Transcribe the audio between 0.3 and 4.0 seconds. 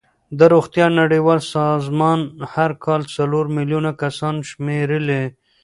د روغتیا نړیوال سازمان هر کال څلور میلیون